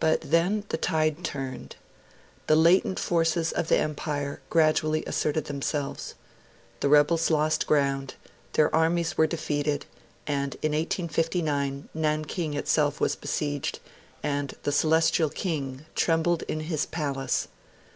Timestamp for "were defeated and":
9.16-10.54